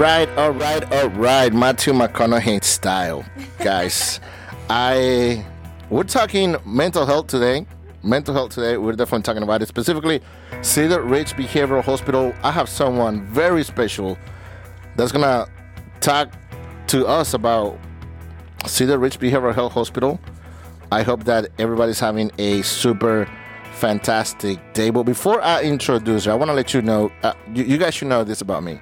[0.00, 1.52] Right, all right, all right.
[1.52, 3.22] Matthew McConaughey style,
[3.58, 4.18] guys.
[4.70, 5.44] I
[5.90, 7.66] we're talking mental health today.
[8.02, 8.78] Mental health today.
[8.78, 10.22] We're definitely talking about it specifically.
[10.62, 12.32] Cedar Ridge Behavioral Hospital.
[12.42, 14.16] I have someone very special
[14.96, 15.46] that's gonna
[16.00, 16.32] talk
[16.86, 17.78] to us about
[18.64, 20.18] Cedar Ridge Behavioral Health Hospital.
[20.90, 23.28] I hope that everybody's having a super
[23.74, 24.88] fantastic day.
[24.88, 27.12] But before I introduce her, I want to let you know.
[27.22, 28.80] Uh, you, you guys should know this about me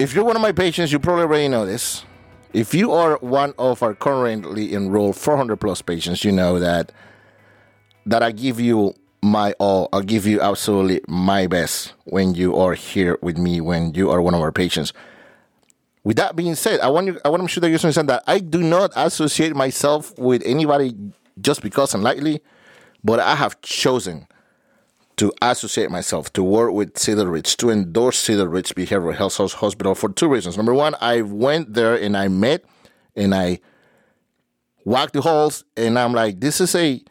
[0.00, 2.06] if you're one of my patients, you probably already know this.
[2.54, 6.90] If you are one of our currently enrolled 400 plus patients, you know that
[8.06, 9.90] that I give you my all.
[9.92, 13.60] I'll give you absolutely my best when you are here with me.
[13.60, 14.94] When you are one of our patients.
[16.02, 17.20] With that being said, I want you.
[17.22, 20.42] I want to make sure that you understand that I do not associate myself with
[20.46, 20.96] anybody
[21.42, 22.40] just because I'm likely,
[23.04, 24.26] but I have chosen
[25.20, 29.94] to associate myself, to work with Cedar Ridge, to endorse Cedar Ridge Behavioral Health Hospital
[29.94, 30.56] for two reasons.
[30.56, 32.64] Number one, I went there and I met
[33.14, 33.60] and I
[34.82, 37.04] walked the halls and I'm like, this is a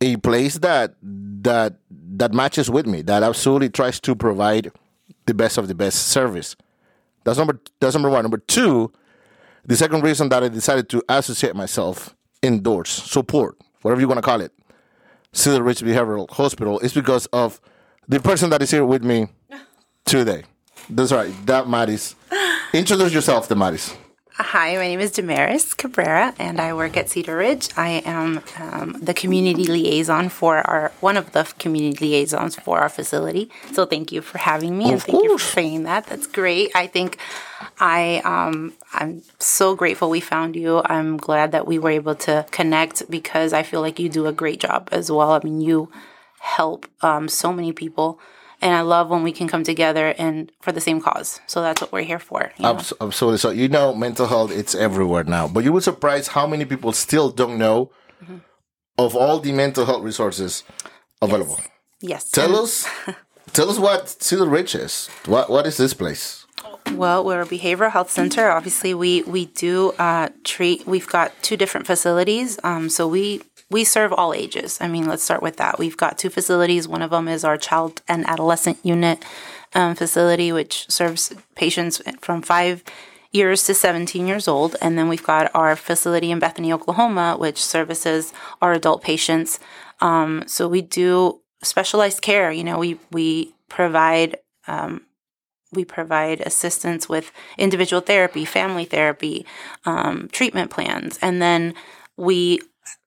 [0.00, 4.72] a place that that that matches with me, that absolutely tries to provide
[5.26, 6.56] the best of the best service.
[7.24, 8.24] That's number that's number one.
[8.24, 8.90] Number two,
[9.66, 14.22] the second reason that I decided to associate myself, endorse, support, whatever you want to
[14.22, 14.52] call it,
[15.32, 17.60] Cedar Ridge Behavioral Hospital is because of
[18.08, 19.28] the person that is here with me
[20.04, 20.44] today.
[20.90, 22.14] That's right, Damaris.
[22.72, 23.94] Introduce yourself, Damaris.
[24.36, 27.68] Hi, my name is Damaris Cabrera, and I work at Cedar Ridge.
[27.76, 32.88] I am um, the community liaison for our one of the community liaisons for our
[32.88, 33.50] facility.
[33.72, 36.06] So thank you for having me, Of and thank you for saying that.
[36.06, 36.74] That's great.
[36.74, 37.18] I think
[37.78, 40.80] I um, I'm so grateful we found you.
[40.86, 44.32] I'm glad that we were able to connect because I feel like you do a
[44.32, 45.32] great job as well.
[45.32, 45.92] I mean, you
[46.40, 48.18] help um, so many people.
[48.62, 51.40] And I love when we can come together and for the same cause.
[51.48, 52.52] So that's what we're here for.
[52.56, 52.78] you know?
[53.00, 53.38] Absolutely.
[53.38, 55.48] So you know, mental health it's everywhere now.
[55.48, 57.90] But you would surprise how many people still don't know
[58.22, 58.36] Mm-hmm.
[58.98, 60.62] of all the mental health resources
[61.20, 61.58] available.
[62.00, 62.30] Yes.
[62.30, 62.86] Tell us,
[63.52, 65.08] tell us what Cedar Ridge is.
[65.26, 66.46] What what is this place?
[66.92, 68.48] Well, we're a behavioral health center.
[68.48, 70.86] Obviously, we we do uh, treat.
[70.86, 73.42] We've got two different facilities, um, so we
[73.72, 74.78] we serve all ages.
[74.80, 75.78] I mean, let's start with that.
[75.78, 76.88] We've got two facilities.
[76.88, 79.24] One of them is our child and adolescent unit
[79.74, 82.84] um, facility, which serves patients from five
[83.32, 84.76] years to 17 years old.
[84.82, 89.58] And then we've got our facility in Bethany, Oklahoma, which services our adult patients.
[90.00, 92.52] Um, so we do specialized care.
[92.52, 94.38] You know, we we provide
[95.72, 99.46] we provide assistance with individual therapy, family therapy,
[99.84, 101.74] um, treatment plans, and then
[102.16, 102.60] we,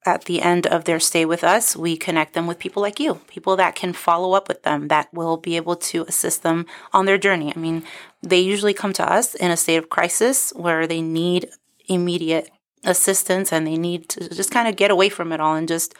[0.06, 3.16] at the end of their stay with us, we connect them with people like you,
[3.28, 7.06] people that can follow up with them, that will be able to assist them on
[7.06, 7.52] their journey.
[7.54, 7.82] I mean,
[8.22, 11.50] they usually come to us in a state of crisis where they need
[11.88, 12.50] immediate
[12.84, 15.94] assistance and they need to just kind of get away from it all and just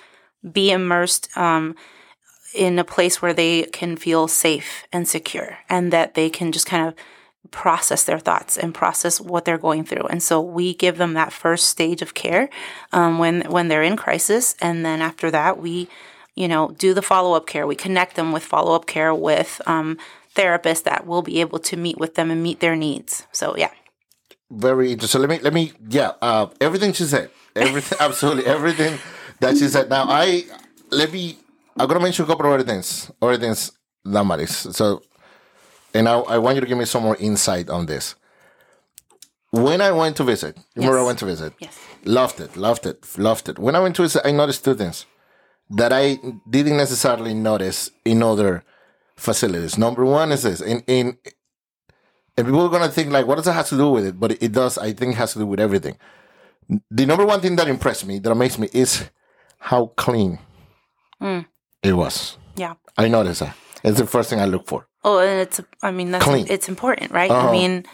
[0.53, 1.75] be immersed um,
[2.55, 6.67] in a place where they can feel safe and secure and that they can just
[6.67, 6.95] kind of
[7.51, 11.33] process their thoughts and process what they're going through and so we give them that
[11.33, 12.49] first stage of care
[12.93, 15.89] um, when when they're in crisis and then after that we
[16.35, 19.97] you know do the follow-up care we connect them with follow-up care with um,
[20.35, 23.71] therapists that will be able to meet with them and meet their needs so yeah
[24.51, 25.21] Very interesting.
[25.23, 26.13] Let me let me yeah.
[26.23, 28.99] Uh, everything she said, everything absolutely everything
[29.41, 29.91] that she said.
[29.91, 30.45] Now I
[30.91, 31.39] let me.
[31.77, 33.73] I'm gonna mention a couple of other things, other things,
[34.05, 34.71] Damaris.
[34.71, 35.03] So,
[35.97, 38.15] and I, I want you to give me some more insight on this.
[39.51, 41.55] When I went to visit, remember I went to visit.
[41.59, 41.79] Yes.
[42.05, 43.59] Loved it, loved it, loved it.
[43.59, 45.07] When I went to visit, I noticed two things
[45.71, 46.19] that I
[46.49, 48.65] didn't necessarily notice in other
[49.17, 49.79] facilities.
[49.79, 51.19] Number one is this: in in
[52.37, 54.21] and people are gonna think like, what does that have to do with it?
[54.21, 54.77] But it does.
[54.79, 55.97] I think it has to do with everything.
[56.91, 59.09] The number one thing that impressed me, that amazed me, is
[59.59, 60.39] how clean
[61.21, 61.47] mm.
[61.83, 62.37] it was.
[62.57, 63.57] yeah I noticed that.
[63.85, 64.89] It's the first thing I look for.
[65.07, 66.47] Oh, and it's I mean that's Clean.
[66.51, 67.31] it's important, right?
[67.31, 67.49] Uh-huh.
[67.49, 67.85] I mean,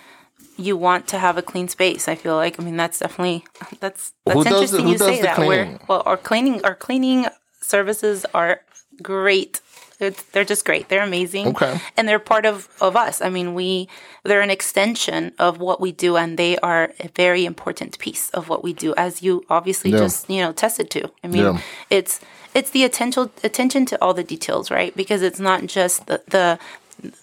[0.56, 2.08] you want to have a clean space.
[2.08, 3.44] I feel like I mean that's definitely
[3.80, 5.38] that's that's Who the- interesting you say that.
[5.38, 7.26] We're well, our cleaning our cleaning
[7.60, 8.62] services are
[9.02, 9.60] great.
[10.00, 10.88] It's, they're just great.
[10.88, 11.46] They're amazing.
[11.48, 11.78] Okay.
[11.96, 13.22] And they're part of, of us.
[13.22, 13.88] I mean, we
[14.24, 18.48] they're an extension of what we do, and they are a very important piece of
[18.48, 19.98] what we do, as you obviously Yeah.
[19.98, 21.02] just you know tested to.
[21.22, 21.60] I mean, Yeah.
[21.88, 22.18] it's
[22.52, 24.92] it's the attention attention to all the details, right?
[24.96, 26.58] Because it's not just the the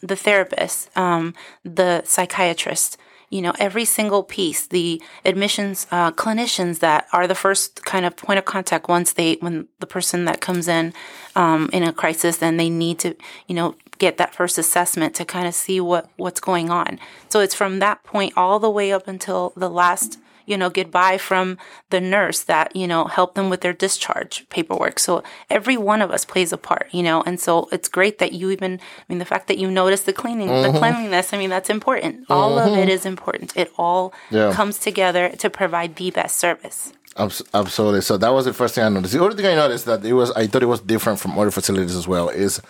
[0.02, 1.34] the therapist, um,
[1.64, 2.98] the psychiatrist,
[3.30, 8.16] you know, every single piece, the admissions uh, clinicians that are the first kind of
[8.18, 10.94] point of contact once they, when the person that comes in
[11.36, 13.16] um, in a crisis, then they need to,
[13.48, 17.00] you know, get that first assessment to kind of see what what's going on.
[17.30, 20.18] So it's from that point all the way up until the last
[20.50, 21.58] you know, goodbye from
[21.90, 25.00] the nurse that, you know, helped them with their discharge paperwork.
[25.00, 28.34] So every one of us plays a part, you know, and so it's great that
[28.34, 30.74] you even, I mean, the fact that you notice the cleaning, mm-hmm.
[30.74, 32.24] the cleanliness, I mean, that's important.
[32.24, 32.34] Mm-hmm.
[32.34, 33.08] All of it mm-hmm.
[33.08, 33.56] important.
[33.56, 34.52] It all yeah.
[34.52, 36.94] comes together to provide the best service.
[37.18, 38.02] Absolutely.
[38.02, 39.14] So that was the first thing I noticed.
[39.14, 41.52] The other thing I noticed that it was, I thought it was different from other
[41.52, 42.62] facilities as well is,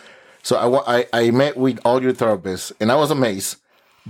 [0.41, 3.57] so I, I, I met with all your therapists and I was amazed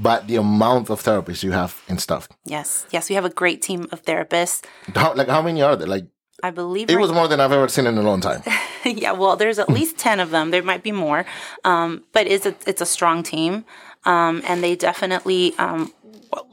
[0.02, 2.30] but the amount of therapists you have and stuff.
[2.46, 4.66] Yes, yes, we have a great team of therapists.
[4.96, 5.88] How, like how many are there?
[5.88, 6.06] Like
[6.42, 8.42] I believe it right was more than I've ever seen in a long time.
[8.86, 10.52] yeah, well, there's at least ten of them.
[10.52, 11.26] There might be more,
[11.64, 13.66] um, but it's a it's a strong team,
[14.06, 15.94] um, and they definitely um,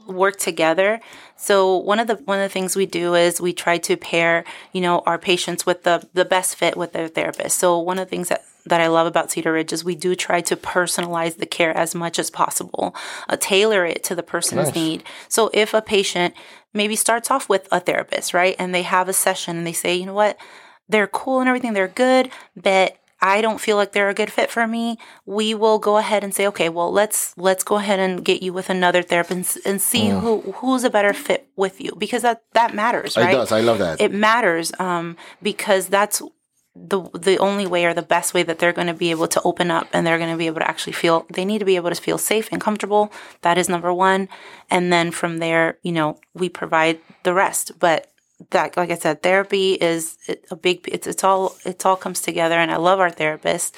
[0.07, 0.99] work together.
[1.35, 4.43] So one of the one of the things we do is we try to pair,
[4.73, 7.57] you know, our patients with the the best fit with their therapist.
[7.57, 10.15] So one of the things that that I love about Cedar Ridge is we do
[10.15, 12.95] try to personalize the care as much as possible,
[13.29, 14.75] uh, tailor it to the person's nice.
[14.75, 15.03] need.
[15.27, 16.33] So if a patient
[16.73, 19.95] maybe starts off with a therapist, right, and they have a session and they say,
[19.95, 20.37] you know what,
[20.89, 24.51] they're cool and everything, they're good, but I don't feel like they're a good fit
[24.51, 28.23] for me, we will go ahead and say, okay, well, let's let's go ahead and
[28.23, 30.19] get you with another therapist and, and see mm.
[30.19, 33.31] who who's a better fit with you because that that matters, right?
[33.31, 33.51] It does.
[33.51, 33.99] I love that.
[33.99, 36.21] It matters um, because that's
[36.85, 39.41] the the only way or the best way that they're going to be able to
[39.43, 41.75] open up and they're going to be able to actually feel they need to be
[41.75, 43.11] able to feel safe and comfortable.
[43.41, 44.29] That is number 1
[44.69, 47.71] and then from there you know we provide the rest.
[47.79, 48.11] But
[48.51, 50.15] that like i said therapy is
[50.51, 52.55] a big it's it's all it's all comes together.
[52.55, 53.71] And i love our therapists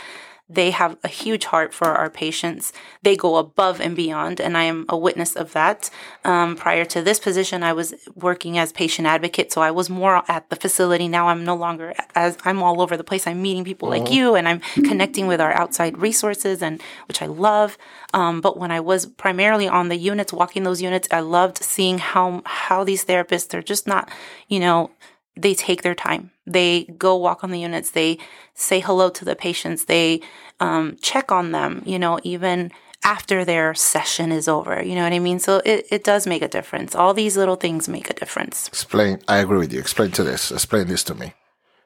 [0.50, 2.74] they have a huge heart for our patients.
[3.04, 5.92] They go above and beyond, and I am a witness of that.
[6.26, 10.24] Um, prior to this position, I was working as patient advocate, so I was more
[10.28, 11.08] at the facility.
[11.08, 13.28] Now I'm no longer as I'm all over the place.
[13.28, 14.14] I'm meeting people like uh-huh.
[14.14, 17.78] you, and I'm connecting with our outside resources, and which I love.
[18.16, 22.00] Um, but when I was primarily on the units, walking those units, I loved seeing
[22.00, 24.10] how how these therapists they're just not,
[24.48, 24.90] you know
[25.36, 26.32] they take their time.
[26.46, 27.92] They go walk on the units.
[27.92, 28.18] They
[28.54, 29.86] say hello to the patients.
[29.86, 30.22] They
[30.60, 32.72] um, check on them, you know, even
[33.04, 34.84] after their session is over.
[34.84, 35.40] You know what I mean?
[35.40, 36.96] So it, it does make a difference.
[36.96, 38.68] All these little things make a difference.
[38.68, 39.22] Explain.
[39.28, 39.80] I agree with you.
[39.80, 40.52] Explain to this.
[40.52, 41.34] Explain this to me.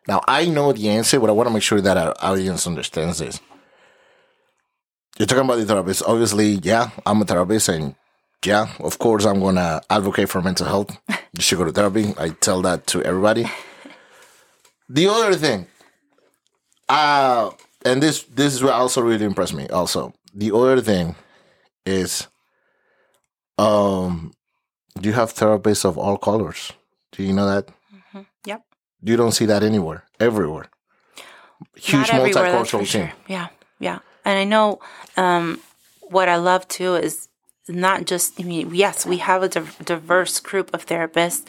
[0.08, 3.20] Now, I know the answer, but I want to make sure that our audience understands
[3.20, 3.40] this.
[5.18, 6.04] You're talking about the therapist.
[6.06, 7.96] Obviously, yeah, I'm a therapist and
[8.46, 10.98] yeah, of course, I'm going to advocate for mental health.
[11.36, 12.14] You should go to therapy.
[12.20, 13.50] I tell that to everybody.
[14.88, 15.66] the other thing,
[16.88, 17.50] uh,
[17.84, 19.68] and this this is what also really impressed me.
[19.70, 21.16] Also, the other thing
[21.88, 22.28] is,
[23.58, 24.32] um,
[25.02, 26.72] you have therapists of all colors.
[27.12, 27.68] Do you know that?
[27.68, 28.22] Mm-hmm.
[28.46, 28.62] Yep.
[29.02, 30.70] You don't see that anywhere, everywhere.
[31.76, 32.86] Huge multicultural team.
[32.86, 33.12] Sure.
[33.28, 33.48] Yeah,
[33.80, 34.82] yeah, and I know
[35.18, 35.60] um,
[36.02, 37.28] what I love too is
[37.68, 41.46] not just, I mean, yes, we have a diverse group of therapists,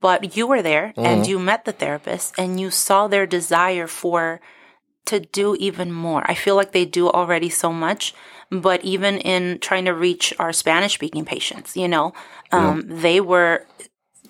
[0.00, 1.06] but you were there mm-hmm.
[1.06, 4.40] and you met the therapist and you saw their desire for
[5.06, 6.22] to do even more.
[6.30, 8.14] I feel like they do already so much,
[8.50, 12.12] but even in trying to reach our Spanish speaking patients, you know,
[12.52, 12.96] um, yeah.
[13.00, 13.66] they were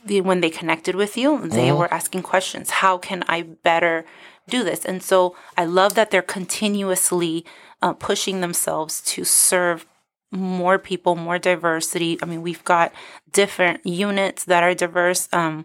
[0.07, 1.78] when they connected with you, they mm-hmm.
[1.78, 2.71] were asking questions.
[2.71, 4.07] How can I better
[4.49, 4.87] do this?
[4.87, 7.45] And so I love that they're continuously
[7.83, 9.87] uh, pushing themselves to serve
[10.31, 12.19] more people, more diversity.
[12.23, 12.93] I mean, we've got
[13.33, 15.29] different units that are diverse.
[15.33, 15.65] Um,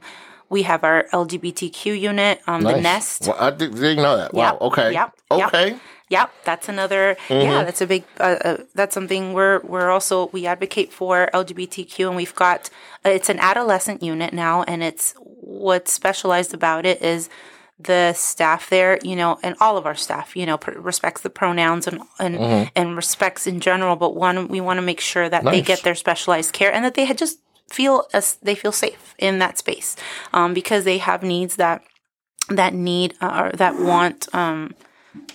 [0.49, 2.75] we have our LGBTQ unit, um, nice.
[2.75, 3.27] the Nest.
[3.27, 4.33] Well, I didn't know that.
[4.33, 4.53] Wow.
[4.53, 4.61] Yep.
[4.61, 4.93] Okay.
[4.93, 5.15] Yep.
[5.31, 5.69] Okay.
[5.71, 5.79] Yep.
[6.07, 7.17] Yep, that's another.
[7.27, 7.41] Mm-hmm.
[7.41, 8.03] Yeah, that's a big.
[8.19, 12.69] Uh, uh, that's something we're we're also we advocate for LGBTQ, and we've got.
[13.03, 17.27] Uh, it's an adolescent unit now, and it's what's specialized about it is
[17.77, 21.29] the staff there, you know, and all of our staff, you know, pr- respects the
[21.29, 22.69] pronouns and and, mm-hmm.
[22.75, 23.95] and respects in general.
[23.95, 25.53] But one, we want to make sure that nice.
[25.53, 27.39] they get their specialized care and that they had just
[27.69, 29.95] feel as they feel safe in that space
[30.33, 31.83] um, because they have needs that
[32.49, 34.73] that need uh, or that want um,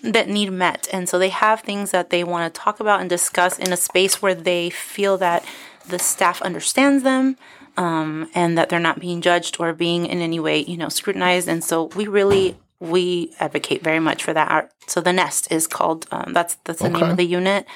[0.03, 3.11] that need met, and so they have things that they want to talk about and
[3.11, 5.45] discuss in a space where they feel that
[5.89, 7.37] the staff understands them
[7.77, 11.49] um, and that they're not being judged or being in any way, you know, scrutinized.
[11.49, 14.73] And so we really we advocate very much for that.
[14.87, 17.01] So the Nest is called um, that's that's the okay.
[17.01, 17.67] name of the unit,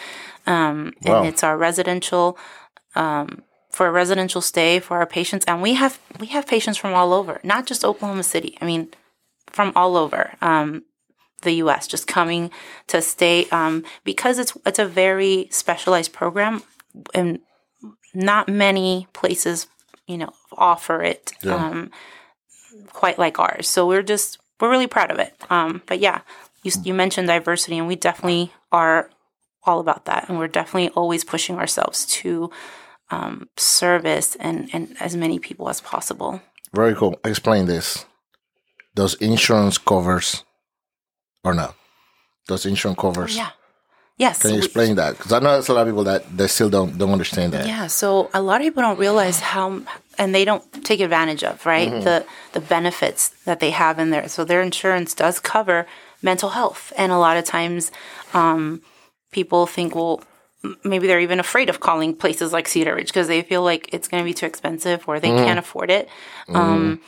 [0.47, 1.19] um, wow.
[1.19, 2.39] and it's our residential
[2.95, 5.45] um, for a residential stay for our patients.
[5.47, 8.57] And we have we have patients from all over, not just Oklahoma City.
[8.61, 8.89] I mean,
[9.47, 10.85] from all over um,
[11.43, 11.87] the U.S.
[11.87, 12.51] just coming
[12.89, 16.63] to stay um, because it's it's a very specialized program
[17.15, 17.41] and
[18.15, 19.67] not many places
[20.07, 21.55] you know, offer it yeah.
[21.55, 21.91] um,
[22.93, 23.69] quite like ours.
[23.69, 25.35] So we're just we're really proud of it.
[25.51, 26.21] Um, but yeah,
[26.63, 29.11] you you mentioned diversity, and we definitely are
[29.65, 32.51] all about that, and we're definitely always pushing ourselves to
[33.11, 36.41] um, service and and as many people as possible.
[36.73, 37.19] Very cool.
[37.25, 38.05] Explain this.
[38.95, 40.45] Does insurance covers
[41.43, 41.75] or not?
[42.47, 43.35] Does insurance covers?
[43.35, 43.51] Oh, Yeah.
[44.17, 44.43] Yes.
[44.43, 45.17] Can you we- explain that?
[45.17, 47.67] Because I know there's a lot of people that they still don't don't understand that.
[47.67, 49.83] Yeah, so a lot of people don't realize how,
[50.19, 54.29] and they don't take advantage of right the the benefits that they have in there.
[54.29, 55.87] So their insurance does cover
[56.23, 57.91] mental health, and a lot of times,
[58.35, 58.83] um,
[59.33, 60.23] people think, well,
[60.85, 64.09] maybe they're even afraid of calling places like Cedar Ridge because they feel like it's
[64.09, 66.09] going to be too expensive or they can't afford it.
[66.49, 67.01] Um,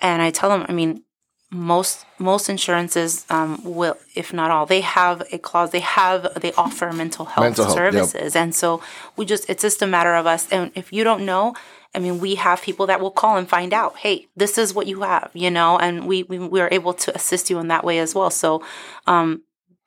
[0.00, 1.02] and I tell them, I mean,
[1.50, 5.70] most most insurances um, will, if not all, they have a clause.
[5.70, 7.92] They have they offer mental health Mental health, yep.
[7.94, 8.82] services, and so
[9.16, 10.46] we just it's just a matter of us.
[10.50, 11.54] And if you don't know,
[11.94, 13.96] I mean, we have people that will call and find out.
[13.98, 17.14] Hey, this is what you have, you know, and we we, we are able to
[17.14, 18.30] assist you in that way as well.
[18.30, 18.62] So,
[19.06, 19.42] um,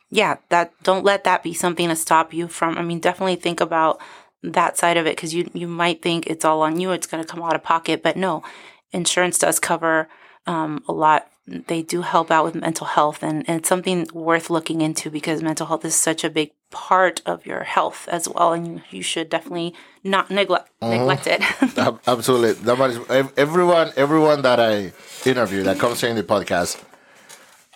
[0.09, 2.77] yeah, that don't let that be something to stop you from.
[2.77, 4.01] I mean, definitely think about
[4.43, 6.91] that side of it because you you might think it's all on you.
[6.91, 8.43] It's going to come out of pocket, but no,
[8.91, 10.09] insurance does cover
[10.47, 11.30] um, a lot.
[11.47, 15.41] They do help out with mental health, and, and it's something worth looking into because
[15.41, 19.03] mental health is such a big part of your health as well, and you, you
[19.03, 20.91] should definitely not neglect uh-huh.
[20.95, 21.41] neglect it.
[22.07, 22.63] Absolutely.
[22.63, 24.93] That one everyone, everyone that I
[25.27, 26.81] interview that comes here in the podcast,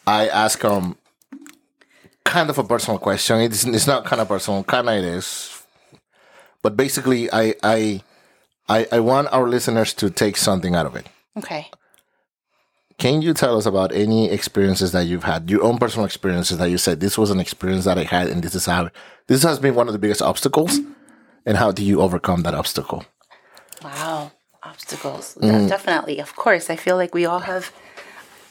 [0.06, 0.98] I ask them
[2.24, 3.40] kind of a personal question.
[3.40, 5.64] It's, it's not kind of personal, kind of it is.
[6.62, 8.02] But basically, I, I,
[8.68, 11.08] I, I want our listeners to take something out of it.
[11.38, 11.70] okay.
[12.98, 16.70] Can you tell us about any experiences that you've had, your own personal experiences that
[16.70, 18.90] you said this was an experience that I had, and this is how
[19.28, 20.80] this has been one of the biggest obstacles,
[21.46, 23.04] and how do you overcome that obstacle?
[23.84, 24.32] Wow,
[24.64, 25.38] obstacles.
[25.42, 26.70] Yeah, definitely, of course.
[26.70, 27.74] I feel like we all have,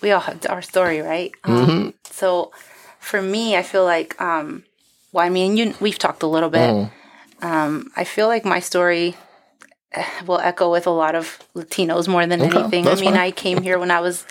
[0.03, 1.33] we all have our story, right?
[1.45, 2.53] Um, so,
[3.01, 4.65] for me, I feel like, um,
[5.13, 6.91] well, I mean, you we've talked a little bit.
[7.41, 9.17] Um, I feel like my story
[10.27, 12.89] will echo with a lot of Latinos more than Okay, anything.
[12.89, 13.17] I mean, fine.
[13.17, 14.27] I came here when I was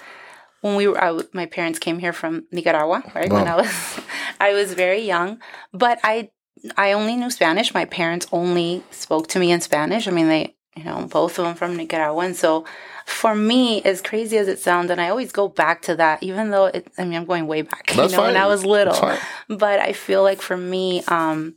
[0.62, 3.32] when we were I, my parents came here from Nicaragua, right?
[3.32, 4.00] When I was
[4.39, 5.39] I was very young,
[5.74, 6.29] but I
[6.77, 7.74] I only knew Spanish.
[7.74, 10.08] My parents only spoke to me in Spanish.
[10.08, 12.65] I mean, they you know both of them from Nicaragua, and so
[13.05, 16.51] for me, as crazy as it sounds, and I always go back to that, even
[16.51, 18.38] though it, I mean I'm going way back, That's you know, when.
[18.38, 18.93] I was little.
[18.93, 19.20] Fine.
[19.50, 21.55] But I feel like for me, um,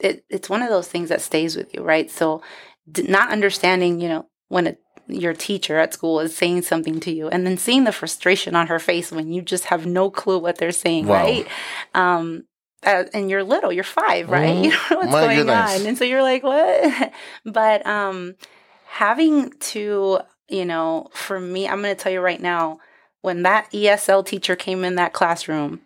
[0.00, 2.10] it, it's one of those things that stays with you, right?
[2.10, 2.42] So,
[2.86, 4.76] not understanding, you know, when a,
[5.08, 8.66] your teacher at school is saying something to you, and then seeing the frustration on
[8.68, 11.22] her face when you just have no clue what they're saying, Wow.
[11.24, 11.46] right?
[11.94, 12.44] Um,
[12.84, 14.56] uh, and you're little, you're five, right?
[14.56, 14.64] Mhm.
[14.64, 15.80] You don't know what's My going goodness.
[15.80, 17.12] on, and so you're like, what?
[17.44, 18.34] but um,
[18.86, 22.78] having to, you know, for me, I'm going to tell you right now,
[23.20, 25.80] when that ESL teacher came in that classroom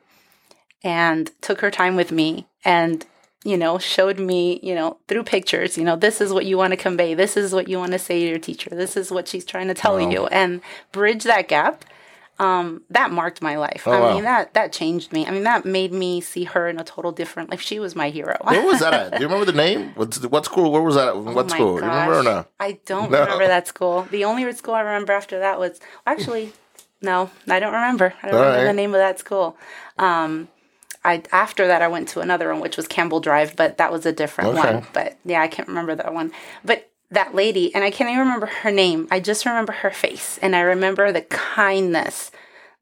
[0.82, 3.04] and took her time with me and
[3.46, 6.72] you know showed me you know through pictures you know this is what you want
[6.72, 9.28] to convey this is what you want to say to your teacher this is what
[9.28, 10.10] she's trying to tell Wow.
[10.10, 10.60] you and
[10.92, 11.84] bridge that gap
[12.38, 14.12] um that marked my life Oh, i wow.
[14.14, 17.12] mean that that changed me i mean that made me see her in a total
[17.12, 19.12] different like she was my hero Where was that at?
[19.16, 19.80] Do you remember the name?
[19.94, 20.72] What, what school?
[20.72, 21.08] Where was that?
[21.08, 21.14] At?
[21.14, 21.74] Oh What my school?
[21.76, 22.24] You remember or gosh.
[22.24, 22.50] not?
[22.60, 23.20] I don't No.
[23.20, 24.02] remember that school.
[24.10, 26.52] The only school I remember after that was actually
[27.02, 28.14] no, I don't remember.
[28.22, 28.66] I don't All remember right.
[28.72, 29.56] the name of that school.
[29.98, 30.48] Um,
[31.06, 34.04] I after that I went to another one which was Campbell Drive, but that was
[34.04, 34.74] a different Okay.
[34.74, 34.86] one.
[34.92, 36.32] But yeah, I can't remember that one.
[36.64, 39.06] But that lady, and I can't even remember her name.
[39.10, 42.32] I just remember her face, and I remember the kindness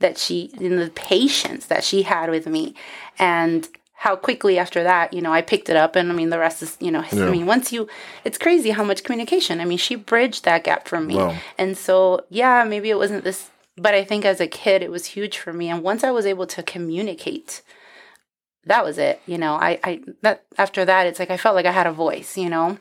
[0.01, 2.75] that she and the patience that she had with me,
[3.19, 6.39] and how quickly after that, you know, I picked it up, and I mean, the
[6.39, 7.27] rest is, you know, Yeah.
[7.27, 7.89] I mean, once you,
[8.25, 9.61] it's crazy how much communication.
[9.61, 11.35] I mean, she bridged that gap for me, Wow.
[11.59, 15.05] and so yeah, maybe it wasn't this, but I think as a kid, it was
[15.07, 17.61] huge for me, and once I was able to communicate
[18.67, 19.55] that was it you know.
[19.55, 22.49] I i that after that it's like i felt like i had a voice you
[22.49, 22.79] know.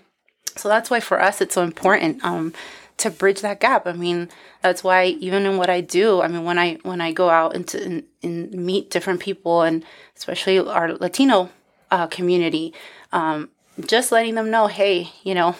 [0.55, 2.53] So that's why for us it's so important um
[2.97, 3.87] to bridge that gap.
[3.87, 4.29] I mean
[4.61, 7.55] that's why even in what i do i mean when i when i go out
[7.55, 9.83] and to and, and meet different people and
[10.15, 11.49] especially our latino
[11.91, 12.73] uh, community
[13.11, 13.49] um
[13.85, 15.55] just letting them know hey you know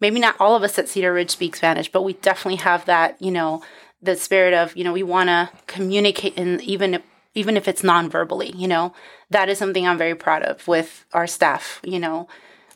[0.00, 3.20] maybe not all of us at Cedar Ridge speak Spanish, but we definitely have that,
[3.20, 3.62] you know,
[4.00, 7.02] the spirit of, you know, we want to communicate and even
[7.34, 8.92] even if it's non-verbally, you know,
[9.30, 12.28] that is something I'm very proud of with our staff, you know.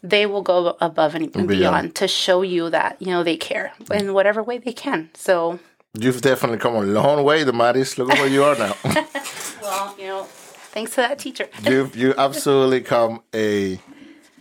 [0.04, 1.50] They will go above and, Beyond.
[1.50, 5.10] Um, beyond to show you that, you know, they care in whatever way they can.
[5.14, 5.60] So,
[5.94, 7.98] You've definitely come a long way, Damaris.
[7.98, 8.74] Look at where you are now.
[9.62, 11.48] well, you know, thanks to that teacher.
[11.62, 13.78] You've you absolutely come a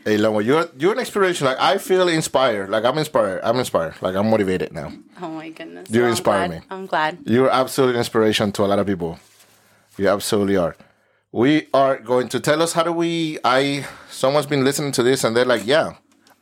[0.05, 0.45] a long way.
[0.45, 1.45] You're you're an inspiration.
[1.45, 2.69] Like I feel inspired.
[2.69, 3.41] Like I'm inspired.
[3.43, 3.95] I'm inspired.
[4.01, 4.93] Like I'm motivated now.
[5.21, 5.89] Oh my goodness.
[5.91, 6.61] You Well, inspire me.
[6.69, 7.19] I'm glad.
[7.25, 9.19] You're absolutely an inspiration to a lot of people.
[9.97, 10.75] You absolutely are.
[11.31, 13.39] we are going to tell us how do we.
[13.43, 15.95] I someone's been listening to this and they're like, yeah,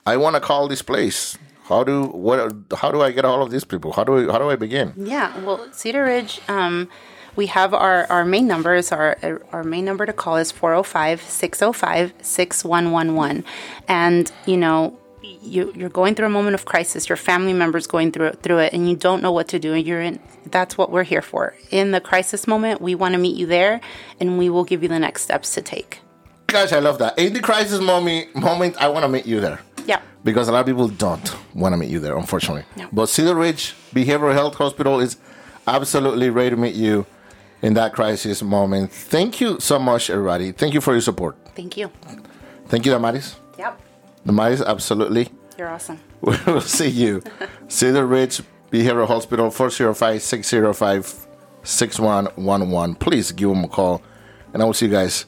[0.06, 1.38] I want to call this place.
[1.66, 2.54] How do what?
[2.78, 3.92] How do I get all of these people?
[3.94, 4.94] How do I, how do I begin?
[4.98, 6.90] Yeah, well, Cedar Ridge, um,
[7.36, 8.92] we have our, our main numbers.
[8.92, 9.18] Our,
[9.52, 13.46] our main number to call is 405 605 6111.
[13.88, 18.12] And, you know, you, you're going through a moment of crisis, your family member's going
[18.12, 19.74] through it, through it, and you don't know what to do.
[19.74, 21.56] And you're in, that's what we're here for.
[21.72, 23.82] In the crisis moment, we want to meet you there
[24.20, 26.00] and we will give you the next steps to take.
[26.48, 27.18] Guys, I love that.
[27.20, 29.60] In the crisis moment, moment I want to meet you there.
[29.86, 30.02] Yeah.
[30.24, 32.64] Because a lot of people don't want to meet you there, unfortunately.
[32.76, 32.88] Yeah.
[32.92, 35.18] But Cedar Ridge Behavioral Health Hospital is
[35.68, 37.06] absolutely ready to meet you
[37.62, 38.92] in that crisis moment.
[38.92, 40.52] Thank you so much, everybody.
[40.52, 41.38] Thank you for your support.
[41.56, 41.92] Thank you.
[42.68, 43.36] Thank you, Damaris.
[44.30, 44.36] Yep.
[44.36, 45.30] Damaris, absolutely.
[45.58, 46.00] You're awesome.
[46.22, 47.22] We'll see you.
[47.68, 51.28] Cedar Ridge Behavioral Hospital, 405 605
[51.64, 52.96] 6111.
[52.96, 54.02] Please give them a call,
[54.54, 55.26] and I will see you guys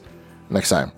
[0.50, 0.92] next time.